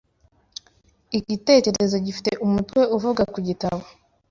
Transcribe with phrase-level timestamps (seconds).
[1.19, 3.81] igitekerezo gifite umutwe uvuga ku gitabo